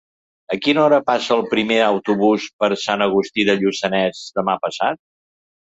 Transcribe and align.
A 0.53 0.55
quina 0.67 0.79
hora 0.83 0.97
passa 1.09 1.35
el 1.35 1.43
primer 1.51 1.77
autobús 1.89 2.49
per 2.63 2.71
Sant 2.87 3.05
Agustí 3.09 3.47
de 3.53 3.59
Lluçanès 3.63 4.25
demà 4.41 4.59
passat? 4.69 5.03